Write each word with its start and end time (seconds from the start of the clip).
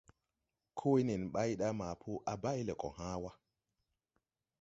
Koo 0.77 0.91
wee 0.93 1.05
nen 1.07 1.23
ɓay 1.33 1.51
ɗa 1.59 1.67
maa 1.79 1.95
po 2.01 2.09
a 2.31 2.33
bay 2.43 2.59
lɛ 2.67 2.73
gɔ 2.81 2.87
hãã 2.97 3.15
wa. 3.23 3.31